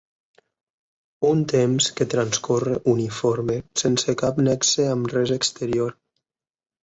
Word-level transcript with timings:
Un 1.31 1.41
temps 1.51 1.89
que 1.99 2.07
transcorre 2.13 2.73
uniforme 2.93 3.57
sense 3.81 4.15
cap 4.23 4.41
nexe 4.47 4.87
amb 4.95 5.13
res 5.15 5.35
exterior. 5.39 5.95